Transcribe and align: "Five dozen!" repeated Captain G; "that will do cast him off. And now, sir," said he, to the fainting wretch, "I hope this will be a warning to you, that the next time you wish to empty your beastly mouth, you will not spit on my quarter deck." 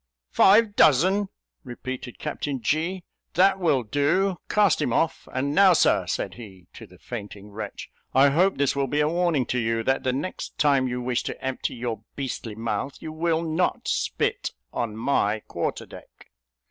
"Five 0.31 0.75
dozen!" 0.75 1.27
repeated 1.63 2.17
Captain 2.17 2.59
G; 2.59 3.03
"that 3.35 3.59
will 3.59 3.83
do 3.83 4.37
cast 4.49 4.81
him 4.81 4.91
off. 4.91 5.27
And 5.31 5.53
now, 5.53 5.73
sir," 5.73 6.07
said 6.07 6.33
he, 6.33 6.65
to 6.73 6.87
the 6.87 6.97
fainting 6.97 7.51
wretch, 7.51 7.87
"I 8.11 8.29
hope 8.29 8.57
this 8.57 8.75
will 8.75 8.87
be 8.87 8.99
a 9.01 9.07
warning 9.07 9.45
to 9.45 9.59
you, 9.59 9.83
that 9.83 10.01
the 10.01 10.11
next 10.11 10.57
time 10.57 10.87
you 10.87 11.03
wish 11.03 11.21
to 11.25 11.39
empty 11.39 11.75
your 11.75 12.03
beastly 12.15 12.55
mouth, 12.55 12.97
you 12.99 13.11
will 13.11 13.43
not 13.43 13.87
spit 13.87 14.53
on 14.73 14.97
my 14.97 15.41
quarter 15.41 15.85
deck." 15.85 16.31